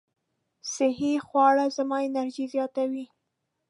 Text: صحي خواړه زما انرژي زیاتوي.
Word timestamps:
صحي 0.73 1.13
خواړه 1.25 1.65
زما 1.77 1.97
انرژي 2.07 2.45
زیاتوي. 2.53 3.05